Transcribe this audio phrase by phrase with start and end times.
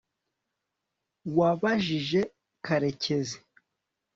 [1.37, 2.19] wabajije
[2.65, 3.37] karekezi